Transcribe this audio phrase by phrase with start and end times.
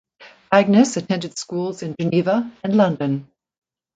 [0.51, 3.29] Agnes attended schools in Geneva and London.